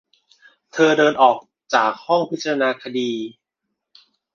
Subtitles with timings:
[0.73, 1.37] เธอเดินออก
[1.73, 3.11] จากห้องพิจารณาคดี